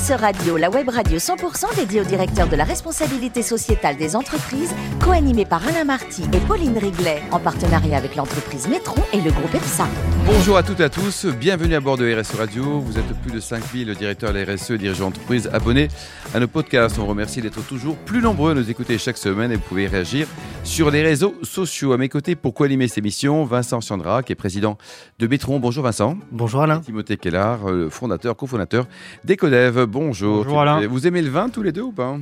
RSE 0.00 0.12
Radio, 0.12 0.56
la 0.56 0.70
web 0.70 0.88
radio 0.88 1.18
100% 1.18 1.76
dédiée 1.76 2.00
au 2.00 2.04
directeur 2.04 2.48
de 2.48 2.56
la 2.56 2.64
responsabilité 2.64 3.42
sociétale 3.42 3.96
des 3.96 4.16
entreprises, 4.16 4.72
co-animée 5.02 5.44
par 5.44 5.66
Alain 5.66 5.84
Marty 5.84 6.22
et 6.32 6.38
Pauline 6.46 6.78
Riglet, 6.78 7.22
en 7.32 7.38
partenariat 7.38 7.98
avec 7.98 8.16
l'entreprise 8.16 8.66
Métron 8.66 9.02
et 9.12 9.20
le 9.20 9.30
groupe 9.30 9.54
EPSA. 9.54 9.86
Bonjour 10.24 10.56
à 10.56 10.62
toutes 10.62 10.80
et 10.80 10.84
à 10.84 10.88
tous, 10.88 11.26
bienvenue 11.26 11.74
à 11.74 11.80
bord 11.80 11.98
de 11.98 12.14
RSE 12.14 12.34
Radio. 12.36 12.80
Vous 12.80 12.98
êtes 12.98 13.12
plus 13.20 13.32
de 13.32 13.40
5000 13.40 13.94
directeurs 13.94 14.32
de 14.32 14.38
la 14.38 14.54
RSE 14.54 14.70
et 14.70 14.78
dirigeants 14.78 15.06
d'entreprise 15.06 15.50
abonnés 15.52 15.88
à 16.34 16.40
nos 16.40 16.48
podcasts. 16.48 16.98
On 16.98 17.06
remercie 17.06 17.42
d'être 17.42 17.62
toujours 17.66 17.96
plus 17.96 18.22
nombreux 18.22 18.52
à 18.52 18.54
nous 18.54 18.70
écouter 18.70 18.96
chaque 18.96 19.18
semaine 19.18 19.52
et 19.52 19.56
vous 19.56 19.62
pouvez 19.62 19.86
réagir 19.86 20.26
sur 20.64 20.90
les 20.90 21.02
réseaux 21.02 21.34
sociaux. 21.42 21.92
À 21.92 21.98
mes 21.98 22.08
côtés, 22.08 22.36
pour 22.36 22.54
co-animer 22.54 22.88
cette 22.88 22.98
émission, 22.98 23.44
Vincent 23.44 23.80
Chandra, 23.80 24.22
qui 24.22 24.32
est 24.32 24.36
président 24.36 24.78
de 25.18 25.26
Métron. 25.26 25.58
Bonjour 25.58 25.84
Vincent. 25.84 26.16
Bonjour 26.30 26.62
Alain. 26.62 26.80
Timothée 26.80 27.16
Kellard, 27.16 27.60
fondateur, 27.90 28.36
cofondateur 28.36 28.86
d'Ecodev. 29.24 29.89
Bonjour. 29.90 30.44
Bonjour 30.44 30.60
Alain. 30.60 30.86
Vous 30.86 31.06
aimez 31.06 31.20
le 31.22 31.30
vin 31.30 31.48
tous 31.48 31.62
les 31.62 31.72
deux 31.72 31.82
ou 31.82 31.92
pas 31.92 32.16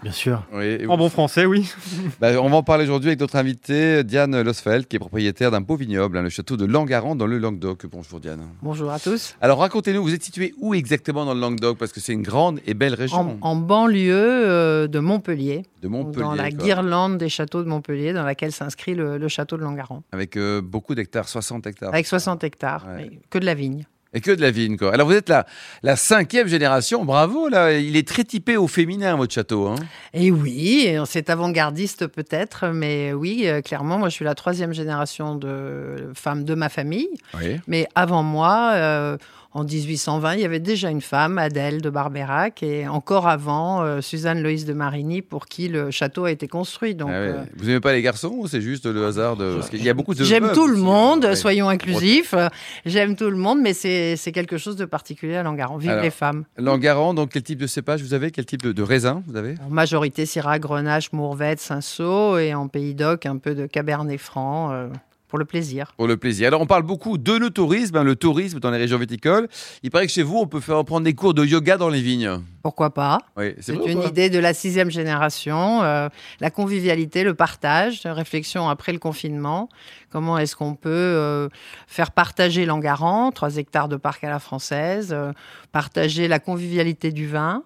Bien 0.00 0.12
sûr. 0.12 0.44
Oui, 0.54 0.86
En 0.86 0.96
bon 0.96 1.08
français, 1.08 1.44
oui. 1.44 1.68
Bah, 2.20 2.40
on 2.40 2.48
va 2.48 2.56
en 2.58 2.62
parler 2.62 2.84
aujourd'hui 2.84 3.08
avec 3.08 3.18
notre 3.18 3.34
invité, 3.34 4.04
Diane 4.04 4.40
Losfeld, 4.42 4.86
qui 4.86 4.94
est 4.94 5.00
propriétaire 5.00 5.50
d'un 5.50 5.60
beau 5.60 5.74
vignoble, 5.74 6.16
hein, 6.16 6.22
le 6.22 6.28
château 6.28 6.56
de 6.56 6.64
Langaran 6.64 7.16
dans 7.16 7.26
le 7.26 7.36
Languedoc. 7.38 7.84
Bonjour 7.90 8.20
Diane. 8.20 8.42
Bonjour 8.62 8.92
à 8.92 9.00
tous. 9.00 9.34
Alors 9.40 9.58
racontez-nous, 9.58 10.00
vous 10.00 10.14
êtes 10.14 10.22
situé 10.22 10.54
où 10.60 10.72
exactement 10.72 11.24
dans 11.24 11.34
le 11.34 11.40
Languedoc? 11.40 11.78
Parce 11.78 11.92
que 11.92 11.98
c'est 11.98 12.12
une 12.12 12.22
grande 12.22 12.60
et 12.64 12.74
belle 12.74 12.94
région 12.94 13.38
en 13.40 13.56
banlieue 13.56 14.14
euh, 14.14 14.86
de 14.86 15.00
Montpellier, 15.00 15.64
de 15.82 15.88
Montpellier. 15.88 16.22
dans 16.22 16.34
la 16.34 16.50
quoi. 16.52 16.58
guirlande 16.64 17.18
des 17.18 17.28
châteaux 17.28 17.64
de 17.64 17.68
Montpellier, 17.68 18.12
dans 18.12 18.22
laquelle 18.24 18.52
s'inscrit 18.52 18.94
le, 18.94 19.18
le 19.18 19.28
château 19.28 19.56
de 19.56 19.62
Langaran, 19.62 20.04
Avec 20.12 20.36
euh, 20.36 20.62
beaucoup 20.62 20.94
d'hectares, 20.94 21.28
60 21.28 21.66
hectares. 21.66 21.88
avec 21.88 22.06
60 22.06 22.44
hectares, 22.44 22.86
Ouais. 22.96 23.18
que 23.30 23.38
de 23.40 23.44
la 23.46 23.54
vigne. 23.54 23.84
Et 24.14 24.20
que 24.20 24.30
de 24.30 24.40
la 24.40 24.50
vigne, 24.50 24.78
quoi. 24.78 24.92
Alors 24.94 25.06
vous 25.06 25.14
êtes 25.14 25.28
la, 25.28 25.44
la 25.82 25.94
cinquième 25.94 26.48
génération, 26.48 27.04
bravo, 27.04 27.48
là. 27.48 27.72
Il 27.72 27.94
est 27.94 28.08
très 28.08 28.24
typé 28.24 28.56
au 28.56 28.66
féminin, 28.66 29.16
votre 29.16 29.34
château. 29.34 29.66
Hein. 29.66 29.76
Et 30.14 30.30
oui, 30.30 30.88
c'est 31.04 31.28
avant-gardiste 31.28 32.06
peut-être, 32.06 32.68
mais 32.68 33.12
oui, 33.12 33.42
euh, 33.44 33.60
clairement, 33.60 33.98
moi 33.98 34.08
je 34.08 34.14
suis 34.14 34.24
la 34.24 34.34
troisième 34.34 34.72
génération 34.72 35.34
de 35.34 36.10
femmes 36.14 36.44
de 36.44 36.54
ma 36.54 36.70
famille. 36.70 37.10
Oui. 37.34 37.60
Mais 37.66 37.86
avant 37.94 38.22
moi, 38.22 38.72
euh, 38.74 39.18
en 39.52 39.64
1820, 39.64 40.34
il 40.34 40.40
y 40.40 40.44
avait 40.44 40.60
déjà 40.60 40.90
une 40.90 41.00
femme, 41.00 41.38
Adèle 41.38 41.80
de 41.80 41.88
Barbérac, 41.90 42.62
et 42.62 42.86
encore 42.86 43.26
avant, 43.26 43.82
euh, 43.82 44.00
Suzanne 44.02 44.42
Loïse 44.42 44.66
de 44.66 44.74
Marigny, 44.74 45.22
pour 45.22 45.46
qui 45.46 45.68
le 45.68 45.90
château 45.90 46.26
a 46.26 46.30
été 46.30 46.46
construit. 46.48 46.94
Donc, 46.94 47.08
Ah 47.10 47.20
ouais. 47.20 47.28
euh, 47.30 47.42
Vous 47.56 47.68
aimez 47.70 47.80
pas 47.80 47.92
les 47.92 48.02
garçons 48.02 48.34
ou 48.36 48.46
c'est 48.46 48.60
juste 48.60 48.84
le 48.86 49.06
hasard 49.06 49.36
de... 49.36 49.54
Parce 49.56 49.70
qu'il 49.70 49.82
y 49.82 49.88
a 49.88 49.94
beaucoup 49.94 50.14
de 50.14 50.22
J'aime 50.22 50.50
tout 50.52 50.66
le 50.66 50.76
monde. 50.76 51.24
Ouais. 51.24 51.34
soyons 51.34 51.68
inclusifs. 51.68 52.34
Euh, 52.34 52.48
J'aime 52.84 53.16
tout 53.16 53.30
le 53.30 53.36
monde, 53.36 53.58
mais 53.62 53.72
c'est 53.72 54.16
c'est 54.16 54.32
quelque 54.32 54.58
chose 54.58 54.76
de 54.76 54.84
particulier 54.84 55.36
à 55.36 55.42
Langaran. 55.42 55.78
Vive 55.78 55.90
Alors, 55.92 56.02
les 56.04 56.10
femmes. 56.10 56.44
Langaran, 56.58 57.14
donc 57.14 57.30
quel 57.32 57.42
type 57.42 57.58
de 57.58 57.66
cépage 57.66 58.02
vous 58.02 58.12
avez? 58.14 58.30
Quel 58.30 58.44
type 58.44 58.62
de, 58.62 58.72
de 58.72 58.82
raisin 58.82 59.22
vous 59.26 59.36
avez? 59.36 59.54
En 59.66 59.70
majorité, 59.70 60.26
Syrah, 60.26 60.58
Grenache, 60.58 61.10
Mourvèdre, 61.12 61.60
Cinsault, 61.60 62.36
et 62.38 62.52
en 62.54 62.68
Pays 62.68 62.94
d'Oc, 62.94 63.24
un 63.26 63.38
peu 63.38 63.54
de 63.54 63.66
Cabernet 63.66 64.20
Franc, 64.20 64.72
euh, 64.72 64.88
pour 65.28 65.38
le 65.38 65.44
plaisir. 65.44 65.92
Pour 65.96 66.06
le 66.06 66.16
plaisir. 66.16 66.48
Alors, 66.48 66.60
on 66.60 66.66
parle 66.66 66.82
beaucoup 66.82 67.18
de 67.18 67.34
le 67.34 67.50
tourisme, 67.50 67.96
hein, 67.96 68.02
le 68.02 68.16
tourisme 68.16 68.58
dans 68.60 68.70
les 68.70 68.78
régions 68.78 68.98
viticoles. 68.98 69.46
Il 69.82 69.90
paraît 69.90 70.06
que 70.06 70.12
chez 70.12 70.22
vous, 70.22 70.38
on 70.38 70.46
peut 70.46 70.60
faire 70.60 70.82
prendre 70.84 71.04
des 71.04 71.14
cours 71.14 71.34
de 71.34 71.44
yoga 71.44 71.76
dans 71.76 71.90
les 71.90 72.00
vignes. 72.00 72.40
Pourquoi 72.62 72.90
pas? 72.90 73.18
Oui, 73.36 73.54
C'est 73.60 73.74
une 73.74 74.02
idée 74.02 74.30
de 74.30 74.38
la 74.38 74.54
sixième 74.54 74.90
génération. 74.90 75.82
euh, 75.82 76.08
la 76.40 76.50
convivialité, 76.50 77.24
le 77.24 77.34
partage, 77.34 78.02
réflexion 78.04 78.68
après 78.68 78.92
le 78.92 78.98
confinement. 78.98 79.68
Comment 80.10 80.38
est-ce 80.38 80.56
qu'on 80.56 80.74
peut 80.74 80.88
euh, 80.90 81.48
faire 81.86 82.10
partager 82.10 82.64
l'Angaran, 82.66 83.30
3 83.30 83.56
hectares 83.58 83.88
de 83.88 83.96
parc 83.96 84.24
à 84.24 84.30
la 84.30 84.38
française, 84.38 85.10
euh, 85.12 85.32
partager 85.72 86.28
la 86.28 86.38
convivialité 86.38 87.12
du 87.12 87.26
vin, 87.26 87.62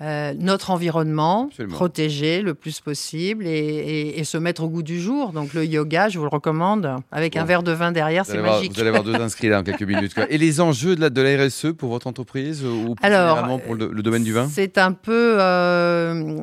euh, 0.00 0.34
notre 0.38 0.70
environnement, 0.70 1.46
Absolument. 1.50 1.74
protéger 1.74 2.42
le 2.42 2.54
plus 2.54 2.80
possible 2.80 3.46
et, 3.46 3.50
et- 3.50 4.18
et 4.20 4.24
se 4.24 4.36
mettre 4.38 4.62
au 4.64 4.68
goût 4.68 4.82
du 4.82 5.00
jour. 5.00 5.32
Donc 5.32 5.54
le 5.54 5.64
yoga, 5.64 6.08
je 6.08 6.18
vous 6.18 6.24
le 6.24 6.30
recommande, 6.30 6.96
avec 7.12 7.36
un 7.36 7.44
verre 7.44 7.62
de 7.62 7.72
vin 7.72 7.92
derrière, 7.92 8.26
c'est 8.26 8.38
magique. 8.38 8.72
vous 8.74 8.80
allez 8.80 8.88
avoir 8.88 9.04
deux 9.04 9.14
inscrits 9.14 9.48
là 9.48 9.60
en 9.60 9.62
quelques 9.62 9.82
minutes. 9.82 10.14
quoi. 10.14 10.26
Et 10.30 10.38
les 10.38 10.60
enjeux 10.60 10.96
de 10.96 11.00
la, 11.02 11.10
de 11.10 11.20
la 11.22 11.44
RSE 11.46 11.72
pour 11.76 11.90
votre 11.90 12.06
entreprise 12.06 12.62
euh, 12.64 12.68
ou 12.88 12.94
plus 12.94 13.06
Alors, 13.06 13.60
pour 13.62 13.74
le, 13.74 13.90
le 13.92 14.02
domaine 14.02 14.24
du 14.24 14.32
vin? 14.32 14.48
C'est 14.50 14.78
un 14.78 14.92
peu, 14.92 15.36
euh, 15.40 16.36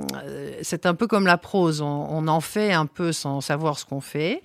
c'est 0.61 0.85
un 0.85 0.93
peu 0.93 1.07
comme 1.07 1.25
la 1.25 1.37
prose. 1.37 1.81
On, 1.81 2.07
on 2.09 2.27
en 2.27 2.41
fait 2.41 2.71
un 2.71 2.85
peu 2.85 3.11
sans 3.11 3.41
savoir 3.41 3.77
ce 3.79 3.85
qu'on 3.85 4.01
fait. 4.01 4.41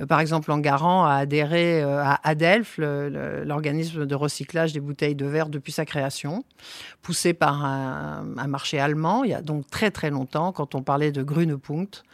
Euh, 0.00 0.06
par 0.06 0.20
exemple, 0.20 0.48
Langaran 0.50 1.04
a 1.04 1.14
adhéré 1.16 1.82
à 1.82 2.20
Adelph, 2.24 2.78
l'organisme 2.78 4.06
de 4.06 4.14
recyclage 4.14 4.72
des 4.72 4.80
bouteilles 4.80 5.14
de 5.14 5.26
verre 5.26 5.48
depuis 5.48 5.72
sa 5.72 5.84
création, 5.84 6.44
poussé 7.02 7.32
par 7.34 7.64
un, 7.64 8.13
un 8.36 8.46
marché 8.46 8.78
allemand. 8.78 9.24
Il 9.24 9.30
y 9.30 9.34
a 9.34 9.42
donc 9.42 9.68
très 9.70 9.90
très 9.90 10.10
longtemps, 10.10 10.52
quand 10.52 10.74
on 10.74 10.82
parlait 10.82 11.12
de 11.12 11.22
Grünepunkt. 11.22 12.04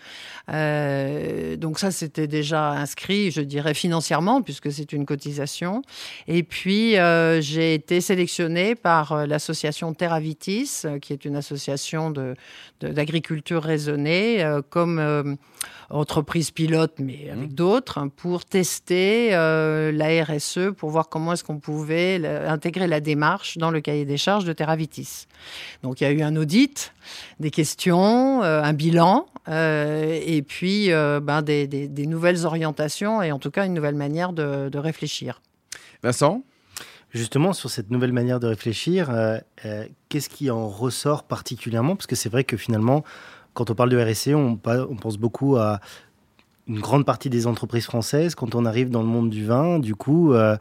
Euh, 0.51 1.57
donc 1.57 1.79
ça, 1.79 1.91
c'était 1.91 2.27
déjà 2.27 2.71
inscrit, 2.71 3.31
je 3.31 3.41
dirais 3.41 3.75
financièrement, 3.75 4.43
puisque 4.43 4.73
c'est 4.73 4.93
une 4.93 5.07
cotisation. 5.07 5.83
Et 6.27 6.43
puis, 6.43 6.99
euh, 6.99 7.41
j'ai 7.41 7.75
été 7.75 8.01
sélectionnée 8.01 8.75
par 8.75 9.13
euh, 9.13 9.27
l'association 9.27 9.95
Terravitis, 9.95 10.83
euh, 10.85 10.99
qui 10.99 11.13
est 11.13 11.25
une 11.25 11.37
association 11.37 12.11
de- 12.11 12.35
de- 12.81 12.89
d'agriculture 12.89 13.63
raisonnée, 13.63 14.45
comme 14.71 15.37
entreprise 15.91 16.51
pilote, 16.53 16.95
mais 16.99 17.31
avec 17.31 17.55
d'autres, 17.55 17.99
hein, 17.99 18.09
pour 18.09 18.45
tester 18.45 19.35
euh, 19.35 19.91
la 19.93 20.25
RSE, 20.25 20.71
pour 20.77 20.91
voir 20.91 21.09
comment 21.09 21.33
est-ce 21.33 21.45
qu'on 21.45 21.59
pouvait 21.59 22.19
la- 22.19 22.51
intégrer 22.53 22.87
la 22.87 23.01
démarche 23.01 23.59
dans 23.59 23.71
le 23.71 23.81
cahier 23.81 24.05
des 24.05 24.17
charges 24.17 24.45
de 24.45 24.53
Terravitis. 24.53 25.27
Donc, 25.83 26.01
il 26.01 26.05
y 26.05 26.07
a 26.07 26.13
eu 26.13 26.23
un 26.23 26.37
audit, 26.37 26.93
des 27.41 27.51
questions, 27.51 28.43
euh, 28.43 28.63
un 28.63 28.73
bilan, 28.73 29.27
euh, 29.49 30.19
et 30.25 30.43
puis 30.43 30.93
euh, 30.93 31.21
ben, 31.21 31.43
des, 31.43 31.67
des- 31.67 31.89
des 31.89 32.07
nouvelles 32.07 32.47
orientations, 32.47 33.23
et 33.23 33.33
en 33.33 33.39
tout 33.39 33.51
cas 33.51 33.67
une 33.67 33.75
nouvelle 33.75 33.97
manière 33.97 34.33
de- 34.33 34.69
de 34.69 34.79
réfléchir. 34.79 35.43
Vincent? 36.03 36.43
Justement, 37.13 37.53
sur 37.53 37.71
cette 37.71 37.91
nouvelle 37.91 38.13
manière 38.13 38.39
de 38.39 38.47
réfléchir, 38.47 39.11
euh, 39.11 39.39
euh, 39.65 39.85
qu'est-ce 40.09 40.29
qui 40.29 40.49
en 40.49 40.69
ressort 40.69 41.25
particulièrement? 41.25 41.97
Parce 41.97 42.07
que 42.07 42.15
c'est 42.15 42.29
vrai 42.29 42.45
que 42.45 42.57
finalement, 42.57 43.03
quand 43.55 43.71
on 43.71 43.75
parle 43.75 43.91
de 43.91 44.03
RSE, 44.03 44.29
on, 44.29 44.57
pense 44.57 45.19
beaucoup 45.19 45.57
à 45.57 45.81
une 46.69 46.81
grande 46.81 47.05
partie 47.05 47.31
des 47.31 47.47
entreprises 47.47 47.85
françaises. 47.85 48.35
Quand 48.35 48.55
on 48.55 48.65
arrive 48.65 48.91
dans 48.91 49.03
le 49.03 49.09
monde 49.09 49.31
du 49.31 49.45
vin, 49.45 49.79
du 49.79 49.95
coup, 49.95 50.33
euh, 50.33 50.57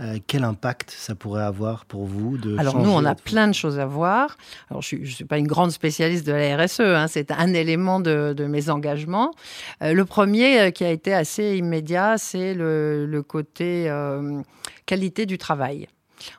euh, 0.00 0.18
quel 0.26 0.42
impact 0.42 0.90
ça 0.90 1.14
pourrait 1.14 1.44
avoir 1.44 1.84
pour 1.84 2.04
vous 2.04 2.36
de 2.36 2.58
Alors 2.58 2.78
nous, 2.78 2.90
on 2.90 3.04
a 3.04 3.14
plein 3.14 3.46
de 3.46 3.52
choses 3.52 3.78
à 3.78 3.86
voir. 3.86 4.36
Alors 4.70 4.82
je 4.82 4.96
ne 4.96 5.04
suis, 5.04 5.24
pas 5.24 5.38
une 5.38 5.46
grande 5.46 5.70
spécialiste 5.70 6.26
de 6.26 6.32
la 6.32 6.56
RSE, 6.56 6.80
hein, 6.80 7.06
c'est 7.06 7.30
un 7.30 7.54
élément 7.54 8.00
de, 8.00 8.34
de 8.36 8.44
mes 8.46 8.70
engagements. 8.70 9.32
Euh, 9.82 9.92
le 9.92 10.04
premier 10.04 10.72
qui 10.72 10.84
a 10.84 10.90
été 10.90 11.14
assez 11.14 11.56
immédiat, 11.56 12.18
c'est 12.18 12.54
le, 12.54 13.06
le 13.06 13.22
côté 13.22 13.92
qualité 14.86 15.26
du 15.26 15.38
travail. 15.38 15.86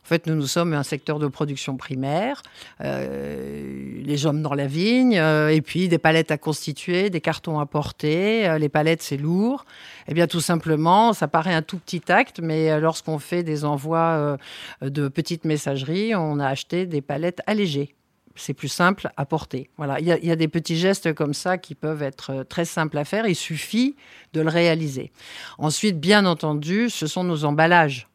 En 0.03 0.07
fait, 0.07 0.27
nous, 0.27 0.35
nous 0.35 0.47
sommes 0.47 0.73
un 0.73 0.83
secteur 0.83 1.19
de 1.19 1.27
production 1.27 1.77
primaire, 1.77 2.41
euh, 2.81 4.01
les 4.03 4.25
hommes 4.25 4.41
dans 4.41 4.53
la 4.53 4.67
vigne, 4.67 5.17
euh, 5.17 5.49
et 5.49 5.61
puis 5.61 5.87
des 5.87 5.97
palettes 5.97 6.31
à 6.31 6.37
constituer, 6.37 7.09
des 7.09 7.21
cartons 7.21 7.59
à 7.59 7.65
porter. 7.65 8.47
Euh, 8.47 8.57
les 8.57 8.69
palettes, 8.69 9.01
c'est 9.01 9.17
lourd. 9.17 9.65
Eh 10.07 10.13
bien, 10.13 10.27
tout 10.27 10.41
simplement, 10.41 11.13
ça 11.13 11.27
paraît 11.27 11.53
un 11.53 11.61
tout 11.61 11.77
petit 11.77 12.11
acte, 12.11 12.39
mais 12.41 12.79
lorsqu'on 12.79 13.19
fait 13.19 13.43
des 13.43 13.65
envois 13.65 14.37
de 14.81 15.07
petites 15.07 15.45
messageries, 15.45 16.13
on 16.15 16.39
a 16.39 16.47
acheté 16.47 16.85
des 16.85 17.01
palettes 17.01 17.41
allégées. 17.47 17.95
C'est 18.35 18.53
plus 18.53 18.67
simple 18.67 19.09
à 19.15 19.25
porter. 19.25 19.69
Voilà, 19.77 19.99
il 19.99 20.07
y, 20.07 20.31
a, 20.31 20.35
des 20.35 20.47
petits 20.47 20.75
gestes 20.75 21.13
comme 21.13 21.35
ça 21.35 21.59
qui 21.59 21.75
peuvent 21.75 22.01
être 22.01 22.43
très 22.49 22.65
simples 22.65 22.97
à 22.97 23.05
faire. 23.05 23.27
Il 23.27 23.35
suffit 23.35 23.95
de 24.33 24.41
le 24.41 24.49
réaliser. 24.49 25.11
Ensuite, 25.59 25.99
bien 25.99 26.25
entendu, 26.25 26.89
ce 26.89 27.05
sont 27.05 27.23
nos 27.23 27.45
emballages. 27.45 28.07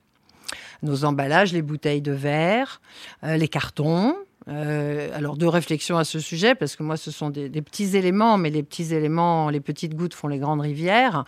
Nos 0.82 1.04
emballages, 1.04 1.52
les 1.52 1.62
bouteilles 1.62 2.02
de 2.02 2.12
verre, 2.12 2.80
euh, 3.24 3.36
les 3.36 3.48
cartons. 3.48 4.14
Euh, 4.48 5.10
alors, 5.14 5.36
deux 5.36 5.48
réflexions 5.48 5.98
à 5.98 6.04
ce 6.04 6.20
sujet, 6.20 6.54
parce 6.54 6.76
que 6.76 6.82
moi, 6.82 6.96
ce 6.96 7.10
sont 7.10 7.30
des, 7.30 7.48
des 7.48 7.62
petits 7.62 7.96
éléments, 7.96 8.38
mais 8.38 8.50
les 8.50 8.62
petits 8.62 8.94
éléments, 8.94 9.50
les 9.50 9.60
petites 9.60 9.94
gouttes 9.94 10.14
font 10.14 10.28
les 10.28 10.38
grandes 10.38 10.60
rivières. 10.60 11.24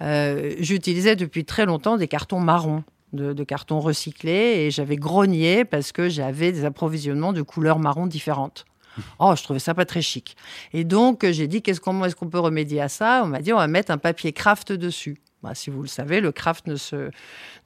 Euh, 0.00 0.54
J'utilisais 0.58 1.16
depuis 1.16 1.44
très 1.44 1.66
longtemps 1.66 1.96
des 1.96 2.08
cartons 2.08 2.40
marrons 2.40 2.84
de, 3.12 3.32
de 3.32 3.44
cartons 3.44 3.80
recyclés 3.80 4.64
et 4.64 4.70
j'avais 4.70 4.96
grogné 4.96 5.64
parce 5.64 5.92
que 5.92 6.08
j'avais 6.08 6.50
des 6.50 6.64
approvisionnements 6.64 7.32
de 7.32 7.42
couleurs 7.42 7.78
marron 7.78 8.06
différentes. 8.06 8.64
Oh, 9.18 9.32
je 9.34 9.42
trouvais 9.42 9.58
ça 9.58 9.72
pas 9.72 9.86
très 9.86 10.02
chic. 10.02 10.36
Et 10.74 10.84
donc, 10.84 11.24
j'ai 11.30 11.48
dit, 11.48 11.62
qu'est-ce 11.62 11.80
comment 11.80 12.04
est-ce 12.04 12.14
qu'on 12.14 12.28
peut 12.28 12.38
remédier 12.38 12.82
à 12.82 12.90
ça? 12.90 13.22
On 13.24 13.26
m'a 13.26 13.40
dit, 13.40 13.52
on 13.52 13.56
va 13.56 13.66
mettre 13.66 13.90
un 13.90 13.96
papier 13.96 14.34
craft 14.34 14.72
dessus. 14.72 15.18
Bah, 15.42 15.54
si 15.54 15.70
vous 15.70 15.82
le 15.82 15.88
savez, 15.88 16.20
le 16.20 16.30
craft 16.32 16.66
ne 16.68 16.76
se, 16.76 17.10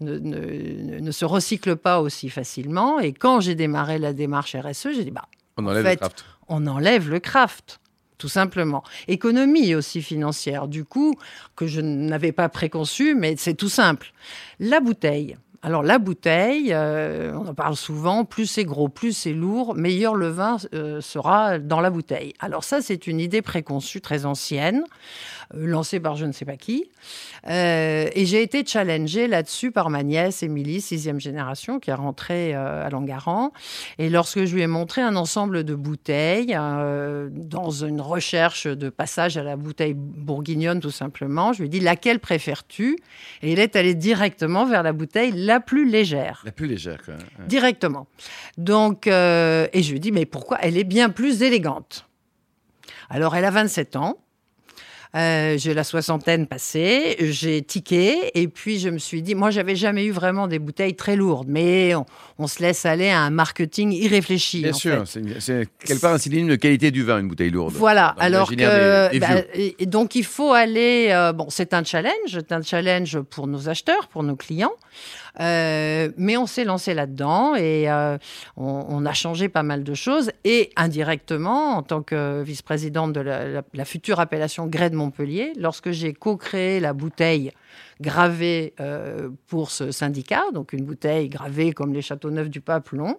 ne, 0.01 0.19
ne- 0.19 0.99
ne 1.01 1.11
se 1.11 1.25
recycle 1.25 1.77
pas 1.77 2.01
aussi 2.01 2.31
facilement. 2.31 2.99
Et 3.01 3.13
quand 3.13 3.41
j'ai 3.41 3.55
démarré 3.55 3.99
la 3.99 4.13
démarche 4.13 4.57
RSE, 4.57 4.89
j'ai 4.95 5.05
dit, 5.05 5.11
bah, 5.11 5.27
On 5.59 5.67
enlève 5.67 5.85
fait, 5.85 5.91
le 5.93 5.97
craft. 5.99 6.25
on 6.49 6.67
enlève 6.67 7.09
le 7.11 7.21
craft. 7.21 7.81
Tout 8.19 8.29
simplement. 8.29 8.83
Économie 9.09 9.75
aussi 9.75 10.01
financière, 10.01 10.69
du 10.69 10.87
coup, 10.87 11.15
que 11.55 11.67
je 11.67 11.83
n'avais 11.83 12.33
pas 12.33 12.49
préconçue, 12.49 13.15
mais 13.15 13.35
c'est 13.37 13.53
tout 13.53 13.69
simple. 13.69 14.13
La 14.59 14.81
bouteille, 14.81 15.37
Alors 15.63 15.83
la 15.83 15.99
bouteille, 15.99 16.73
euh, 16.73 17.33
on 17.37 17.47
en 17.49 17.55
parle 17.55 17.77
souvent, 17.77 18.25
plus 18.25 18.47
c'est 18.47 18.65
gros, 18.65 18.89
plus 18.89 19.13
c'est 19.13 19.33
lourd, 19.35 19.75
meilleur 19.75 20.15
le 20.15 20.29
vin 20.29 20.57
euh, 20.75 21.01
sera 21.03 21.59
dans 21.59 21.81
la 21.81 21.91
bouteille. 21.91 22.33
Alors 22.39 22.63
ça, 22.65 22.81
c'est 22.81 23.07
une 23.07 23.21
idée 23.21 23.43
préconçue 23.43 24.01
très 24.01 24.25
ancienne, 24.27 24.85
euh, 25.55 25.67
lancée 25.67 26.01
par 26.01 26.17
je 26.17 26.27
ne 26.27 26.33
sais 26.33 26.45
pas 26.45 26.57
qui. 26.57 26.91
et 27.49 28.25
j'ai 28.27 28.43
été 28.43 28.65
challengée 28.67 29.29
là-dessus 29.29 29.71
par 29.71 29.91
ma 29.91 30.03
nièce 30.03 30.43
Émilie, 30.43 30.81
sixième 30.81 31.21
génération, 31.21 31.79
qui 31.79 31.91
est 31.91 31.95
rentrée 31.95 32.55
à 32.55 32.89
Langaran. 32.91 33.53
Et 33.99 34.09
lorsque 34.09 34.45
je 34.45 34.55
lui 34.55 34.63
ai 34.63 34.67
montré 34.67 35.03
un 35.03 35.17
ensemble 35.17 35.65
de 35.65 35.75
bouteilles, 35.75 36.57
dans 37.31 37.71
une 37.71 38.01
recherche 38.01 38.67
de 38.67 38.89
passage 38.89 39.37
à 39.37 39.43
la 39.43 39.57
bouteille 39.57 39.95
bourguignonne 39.95 40.81
tout 40.81 40.91
simplement, 40.91 41.53
je 41.53 41.61
lui 41.61 41.67
ai 41.67 41.69
dit 41.69 41.81
laquelle 41.81 42.19
préfères-tu? 42.19 42.99
Et 43.43 43.53
il 43.53 43.59
est 43.59 43.77
allé 43.77 43.95
directement 43.95 44.67
vers 44.67 44.83
la 44.83 44.93
bouteille 44.93 45.33
la 45.33 45.61
plus 45.61 45.89
légère. 45.89 46.43
La 46.45 46.53
plus 46.53 46.67
légère, 46.67 47.03
quoi. 47.05 47.15
Directement. 47.47 48.07
Donc, 48.59 49.07
euh, 49.07 49.69
et 49.73 49.83
je 49.83 49.93
lui 49.93 50.01
dis, 50.01 50.13
mais 50.13 50.27
pourquoi? 50.27 50.59
Elle 50.61 50.77
est 50.77 50.85
bien 50.85 51.11
plus 51.11 51.43
élégante. 51.43 52.07
Alors, 53.09 53.37
elle 53.37 53.45
a 53.45 53.51
27 53.51 53.97
ans. 53.97 54.19
Euh, 55.15 55.57
j'ai 55.57 55.73
la 55.75 55.85
soixantaine 55.85 56.47
passée, 56.47 57.17
j'ai 57.21 57.63
tiqué 57.63 58.31
et 58.35 58.49
puis 58.49 58.79
je 58.79 58.89
me 58.89 58.99
suis 58.99 59.23
dit, 59.23 59.35
moi 59.35 59.51
j'avais 59.51 59.77
jamais 59.77 60.05
eu 60.05 60.11
vraiment 60.11 60.49
des 60.49 60.59
bouteilles 60.59 60.97
très 60.97 61.17
lourdes, 61.17 61.49
mais 61.49 61.95
on, 62.39 62.47
se 62.47 62.63
laisse 62.63 62.85
aller 62.87 63.09
à 63.09 63.21
un 63.21 63.31
marketing 63.31 63.93
irréfléchi. 63.93 64.63
Bien 64.63 64.73
sûr, 64.73 65.05
c'est 65.07 65.69
quelque 65.79 66.01
part 66.01 66.15
un 66.15 66.19
synonyme 66.19 66.49
de 66.49 66.57
qualité 66.57 66.91
du 66.91 67.03
vin, 67.03 67.21
une 67.21 67.29
bouteille 67.29 67.51
lourde. 67.51 67.75
Voilà, 67.75 68.15
alors 68.19 68.51
que 68.51 69.19
bah, 69.19 69.43
et 69.55 69.87
donc 69.87 70.15
il 70.15 70.25
faut 70.25 70.53
aller. 70.53 71.09
Euh, 71.11 71.33
bon, 71.33 71.47
c'est 71.49 71.73
un 71.75 71.85
challenge, 71.85 72.13
c'est 72.31 72.53
un 72.53 72.63
challenge 72.63 73.21
pour 73.21 73.47
nos 73.47 73.69
acheteurs, 73.69 74.09
pour 74.09 74.23
nos 74.23 74.37
clients. 74.37 74.75
Euh, 75.41 76.11
mais 76.17 76.37
on 76.37 76.47
s'est 76.47 76.65
lancé 76.65 76.95
là-dedans 76.95 77.55
et 77.55 77.91
euh, 77.91 78.17
on, 78.57 79.05
a 79.05 79.13
changé 79.13 79.49
pas 79.49 79.63
mal 79.63 79.85
de 79.85 79.95
choses. 79.95 80.31
Et 80.45 80.71
indirectement, 80.77 81.77
en 81.77 81.83
tant 81.83 82.03
que 82.03 82.43
vice-présidente 82.43 83.13
de 83.13 83.21
la, 83.21 83.85
future 83.85 84.21
appellation 84.21 84.67
Grès 84.67 84.91
de 84.91 84.97
Montpellier, 84.97 85.53
lorsque 85.59 85.91
j'ai 85.91 86.13
co-créé 86.13 86.81
la 86.81 86.93
bouteille 86.93 87.53
gravée 88.01 88.75
euh, 88.81 89.31
pour 89.47 89.71
ce 89.71 89.91
syndicat, 89.91 90.43
donc 90.53 90.73
une 90.73 90.85
bouteille 90.85 91.29
gravée 91.29 91.73
comme 91.73 91.93
les 91.93 92.03
châteaux 92.03 92.31
neufs 92.31 92.51
du 92.51 92.61
Pape 92.61 92.91
long, 92.91 93.19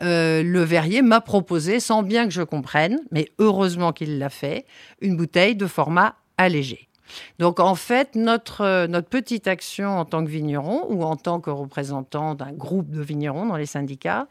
le 0.00 0.62
verrier 0.62 1.02
m'a 1.02 1.20
proposé, 1.20 1.80
sans 1.80 2.02
bien 2.02 2.26
que 2.26 2.32
je 2.32 2.42
comprenne, 2.42 3.00
mais 3.10 3.28
heureusement 3.38 3.92
qu'il 3.92 4.18
l'a 4.18 4.30
fait, 4.30 4.64
une 5.00 5.16
bouteille 5.16 5.56
de 5.56 5.66
format 5.66 6.14
allégé. 6.36 6.87
Donc 7.38 7.60
en 7.60 7.74
fait, 7.74 8.14
notre, 8.14 8.62
euh, 8.62 8.86
notre 8.86 9.08
petite 9.08 9.46
action 9.46 9.98
en 9.98 10.04
tant 10.04 10.24
que 10.24 10.30
vigneron 10.30 10.86
ou 10.88 11.04
en 11.04 11.16
tant 11.16 11.40
que 11.40 11.50
représentant 11.50 12.34
d'un 12.34 12.52
groupe 12.52 12.90
de 12.90 13.00
vignerons 13.00 13.46
dans 13.46 13.56
les 13.56 13.66
syndicats, 13.66 14.26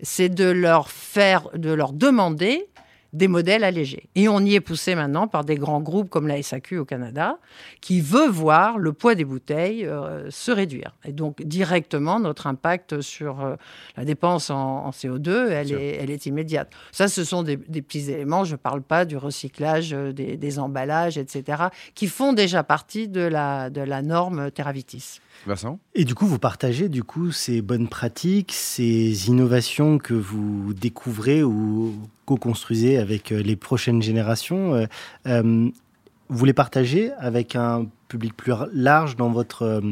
c'est 0.00 0.28
de 0.28 0.44
leur 0.44 0.90
faire, 0.90 1.48
de 1.54 1.72
leur 1.72 1.92
demander 1.92 2.68
des 3.12 3.28
modèles 3.28 3.64
allégés. 3.64 4.08
Et 4.14 4.28
on 4.28 4.40
y 4.40 4.54
est 4.54 4.60
poussé 4.60 4.94
maintenant 4.94 5.26
par 5.26 5.44
des 5.44 5.56
grands 5.56 5.80
groupes 5.80 6.08
comme 6.10 6.28
la 6.28 6.40
SAQ 6.42 6.78
au 6.78 6.84
Canada, 6.84 7.38
qui 7.80 8.00
veut 8.00 8.28
voir 8.28 8.78
le 8.78 8.92
poids 8.92 9.14
des 9.14 9.24
bouteilles 9.24 9.84
euh, 9.84 10.30
se 10.30 10.52
réduire. 10.52 10.94
Et 11.04 11.12
donc 11.12 11.42
directement, 11.42 12.20
notre 12.20 12.46
impact 12.46 13.00
sur 13.00 13.40
euh, 13.40 13.56
la 13.96 14.04
dépense 14.04 14.50
en, 14.50 14.90
CO2, 14.90 15.48
elle 15.50 15.72
est, 15.72 15.96
elle 15.96 16.10
est, 16.10 16.26
immédiate. 16.26 16.70
Ça, 16.92 17.08
ce 17.08 17.24
sont 17.24 17.42
des, 17.42 17.56
petits 17.56 18.10
éléments. 18.10 18.44
Je 18.44 18.52
ne 18.52 18.56
parle 18.56 18.82
pas 18.82 19.04
du 19.04 19.16
recyclage 19.16 19.92
euh, 19.92 20.12
des, 20.12 20.58
emballages, 20.58 21.18
etc., 21.18 21.64
qui 21.94 22.06
font 22.06 22.32
déjà 22.32 22.62
partie 22.62 23.08
de 23.08 23.20
la, 23.20 23.70
de 23.70 23.80
la 23.80 24.02
norme 24.02 24.50
Terravitis. 24.50 25.20
Vincent 25.46 25.78
Et 25.94 26.04
du 26.04 26.14
coup, 26.14 26.26
vous 26.26 26.38
partagez 26.38 26.88
du 26.88 27.02
coup 27.02 27.30
ces 27.32 27.62
bonnes 27.62 27.88
pratiques, 27.88 28.52
ces 28.52 29.28
innovations 29.28 29.98
que 29.98 30.14
vous 30.14 30.74
découvrez 30.74 31.42
ou 31.42 31.94
co-construisez 32.26 32.98
avec 32.98 33.32
euh, 33.32 33.42
les 33.42 33.56
prochaines 33.56 34.02
générations. 34.02 34.74
Euh, 34.74 34.86
euh, 35.26 35.68
vous 36.28 36.44
les 36.44 36.52
partagez 36.52 37.10
avec 37.18 37.56
un 37.56 37.86
public 38.06 38.36
plus 38.36 38.52
large 38.72 39.16
dans 39.16 39.30
votre, 39.30 39.82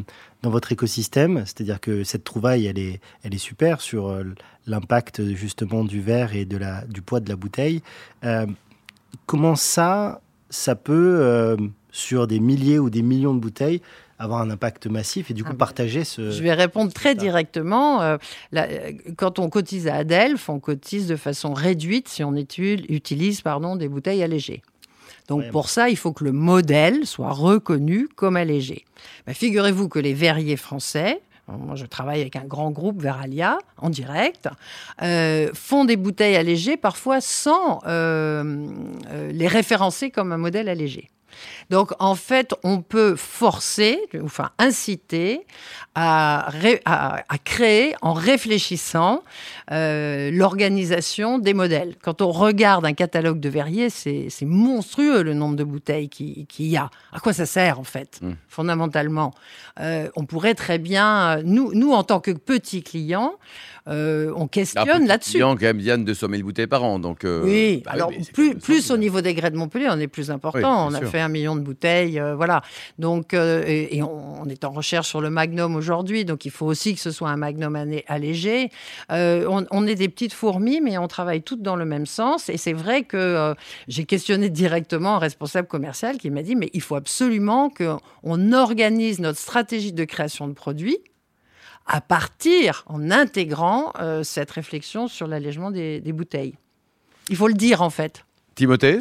dans 0.43 0.51
votre 0.51 0.71
écosystème, 0.71 1.43
c'est-à-dire 1.47 1.81
que 1.81 2.05
cette 2.05 2.23
trouvaille, 2.23 2.67
elle 2.67 2.79
est, 2.79 3.01
elle 3.25 3.35
est 3.35 3.39
super 3.39 3.81
sur 3.81 4.17
l'impact 4.65 5.35
justement 5.35 5.83
du 5.83 6.01
verre 6.01 6.37
et 6.37 6.45
de 6.45 6.57
la, 6.57 6.85
du 6.85 7.03
poids 7.03 7.19
de 7.19 7.29
la 7.29 7.35
bouteille. 7.35 7.83
comment 9.27 9.57
ça, 9.57 10.21
ça 10.49 10.77
peut, 10.77 11.57
sur 11.91 12.29
des 12.29 12.39
milliers 12.39 12.79
ou 12.79 12.89
des 12.89 13.03
millions 13.03 13.35
de 13.35 13.41
bouteilles, 13.41 13.83
avoir 14.19 14.41
un 14.41 14.51
impact 14.51 14.87
massif 14.87 15.31
et 15.31 15.35
du 15.35 15.45
coup 15.45 15.51
ah 15.53 15.55
bah, 15.55 15.67
partager 15.67 16.05
ce... 16.05 16.31
Je 16.31 16.43
vais 16.43 16.53
répondre 16.53 16.93
très 16.93 17.15
directement. 17.15 18.03
Euh, 18.03 18.17
quand 19.17 19.39
on 19.39 19.49
cotise 19.49 19.87
à 19.89 19.97
Adelph, 19.97 20.49
on 20.49 20.59
cotise 20.59 21.07
de 21.07 21.17
façon 21.17 21.55
réduite 21.55 22.09
si 22.09 22.25
on 22.25 22.35
utilise 22.35 23.41
pardon, 23.43 23.77
des 23.77 23.89
bouteilles 23.89 24.23
allégées. 24.23 24.63
Donc 25.29 25.49
pour 25.51 25.69
ça, 25.69 25.91
il 25.91 25.97
faut 25.97 26.13
que 26.13 26.25
le 26.25 26.33
modèle 26.33 27.07
soit 27.07 27.33
reconnu 27.33 28.09
comme 28.17 28.37
allégé. 28.37 28.85
Bah, 29.27 29.35
figurez-vous 29.35 29.89
que 29.89 29.99
les 29.99 30.15
verriers 30.15 30.57
français, 30.57 31.21
moi 31.47 31.77
je 31.77 31.87
travaille 31.87 32.21
avec 32.23 32.35
un 32.37 32.45
grand 32.45 32.71
groupe 32.71 33.01
Veralia 33.01 33.59
en 33.77 33.91
direct, 33.91 34.49
euh, 35.03 35.51
font 35.55 35.85
des 35.85 35.97
bouteilles 35.97 36.37
allégées 36.37 36.77
parfois 36.77 37.21
sans 37.21 37.81
euh, 37.87 38.67
les 39.31 39.47
référencer 39.47 40.11
comme 40.11 40.33
un 40.33 40.39
modèle 40.39 40.69
allégé. 40.69 41.11
Donc, 41.71 41.93
en 41.99 42.15
fait, 42.15 42.55
on 42.63 42.83
peut 42.83 43.17
forcer, 43.17 43.99
enfin 44.23 44.51
inciter 44.59 45.47
à, 45.95 46.49
créer, 47.45 47.95
en 48.03 48.13
réfléchissant, 48.13 49.23
euh, 49.73 50.31
l'organisation 50.31 51.39
des 51.39 51.55
modèles. 51.55 51.97
Quand 52.03 52.23
on 52.23 52.31
regarde 52.31 52.87
un 52.87 52.93
catalogue 52.93 53.41
de 53.41 53.49
verriers, 53.49 53.91
c'est 53.91 54.29
monstrueux 54.43 55.23
le 55.23 55.35
nombre 55.35 55.57
de 55.57 55.65
bouteilles 55.65 56.09
qu'il 56.09 56.47
y 56.59 56.77
a. 56.77 56.91
À 57.13 57.21
quoi 57.21 57.33
ça 57.33 57.47
sert, 57.47 57.81
en 57.81 57.85
fait, 57.85 58.21
mmh. 58.23 58.33
fondamentalement? 58.49 59.33
Euh, 59.81 60.09
On 60.15 60.25
pourrait 60.25 60.55
très 60.55 60.79
bien, 60.79 61.43
nous, 61.43 61.73
nous, 61.75 61.93
en 61.93 62.05
tant 62.05 62.21
que 62.21 62.31
petits 62.31 62.83
clients, 62.83 63.35
euh, 63.89 64.33
on 64.37 64.47
questionne 64.47 65.07
là-dessus. 65.07 65.43
A 65.43 65.47
quand 65.59 65.63
même 65.63 65.81
de 65.81 65.97
200 66.05 66.27
000 66.31 66.43
bouteilles 66.43 66.67
par 66.67 66.85
an. 66.85 66.99
Donc, 66.99 67.25
euh, 67.25 67.43
oui, 67.45 67.83
bah 67.85 67.93
alors 67.95 68.11
plus, 68.35 68.55
plus 68.57 68.91
au 68.91 68.97
niveau 68.97 69.21
des 69.21 69.35
grès 69.35 69.51
de 69.51 69.57
Montpellier, 69.57 69.89
on 69.91 69.99
est 69.99 70.09
plus 70.09 70.31
important. 70.31 70.89
on 70.89 70.95
a 70.95 71.01
fait 71.01 71.18
un 71.21 71.29
million 71.29 71.57
de 71.57 71.61
bouteilles, 71.61 72.19
euh, 72.19 72.35
voilà. 72.35 72.63
Donc, 72.99 73.35
et, 73.35 74.03
on, 74.03 74.45
est 74.49 74.65
en 74.65 74.71
recherche 74.71 75.09
sur 75.09 75.21
le 75.21 75.31
Magnum 75.31 75.77
aujourd'hui, 75.77 76.25
donc 76.25 76.45
il 76.45 76.51
faut 76.51 76.67
aussi 76.67 76.95
que 76.95 77.01
ce 77.01 77.11
soit 77.11 77.31
un 77.31 77.37
Magnum 77.37 77.77
allégé. 78.07 78.71
On, 79.11 79.87
est 79.87 79.95
des 79.95 80.09
petites 80.09 80.33
fourmis, 80.33 80.81
mais 80.81 80.99
on 80.99 81.09
travaille 81.09 81.43
toutes 81.43 81.63
dans 81.63 81.77
le 81.77 81.85
même 81.85 82.07
sens. 82.07 82.49
Et 82.49 82.57
c'est 82.57 82.73
vrai 82.73 83.03
que 83.03 83.55
j'ai 83.89 84.05
questionné 84.05 84.51
directement 84.51 85.17
un 85.17 85.19
responsable 85.19 85.69
commercial 85.69 86.19
qui 86.19 86.31
m'a 86.31 86.43
dit, 86.43 86.57
mais 86.57 86.71
il 86.73 86.81
faut 86.81 86.97
absolument 86.97 87.71
qu'on 87.71 88.53
organise 88.53 89.21
notre 89.21 89.39
stratégie 89.39 89.93
de 89.93 90.05
création 90.05 90.49
de 90.49 90.53
produits 90.53 90.99
à 91.89 92.03
partir, 92.03 92.85
en 92.87 93.11
intégrant 93.11 93.93
euh, 93.99 94.23
cette 94.23 94.51
réflexion 94.51 95.09
sur 95.09 95.27
l'allègement 95.27 95.71
des, 95.71 96.01
bouteilles. 96.13 96.55
Il 97.31 97.37
faut 97.37 97.49
le 97.49 97.55
dire 97.55 97.83
en 97.83 97.91
fait. 97.91 98.25
Timothée? 98.55 99.01